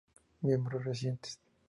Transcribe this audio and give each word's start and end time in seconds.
Miembros 0.41 0.83
Recientes 0.83 1.37